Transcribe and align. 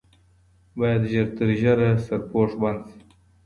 باید 0.77 1.03
ژر 1.11 1.27
تر 1.37 1.47
ژره 1.61 1.89
سرپوش 2.05 2.51
بند 2.61 2.81
شي. 2.89 2.99